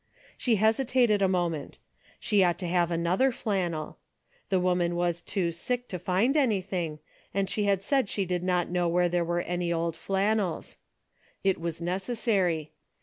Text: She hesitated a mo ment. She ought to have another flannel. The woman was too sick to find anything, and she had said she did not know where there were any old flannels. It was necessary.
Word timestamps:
She 0.35 0.55
hesitated 0.55 1.21
a 1.21 1.27
mo 1.27 1.47
ment. 1.49 1.77
She 2.19 2.43
ought 2.43 2.57
to 2.57 2.67
have 2.67 2.89
another 2.89 3.31
flannel. 3.31 3.99
The 4.49 4.59
woman 4.59 4.95
was 4.95 5.21
too 5.21 5.51
sick 5.51 5.87
to 5.89 5.99
find 5.99 6.35
anything, 6.35 6.97
and 7.35 7.47
she 7.47 7.65
had 7.65 7.83
said 7.83 8.09
she 8.09 8.25
did 8.25 8.41
not 8.41 8.67
know 8.71 8.87
where 8.87 9.09
there 9.09 9.23
were 9.23 9.41
any 9.41 9.71
old 9.71 9.95
flannels. 9.95 10.77
It 11.43 11.61
was 11.61 11.81
necessary. 11.81 12.71